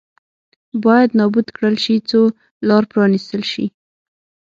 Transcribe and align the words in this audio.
باید 0.85 1.09
نابود 1.19 1.47
کړل 1.55 1.75
شي 1.83 1.95
څو 2.09 2.21
لار 2.67 2.83
پرانېستل 2.91 3.41
شي. 3.51 3.65